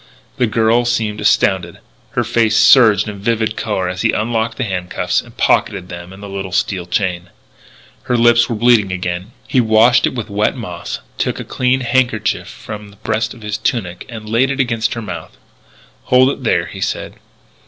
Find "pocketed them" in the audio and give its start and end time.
5.37-6.11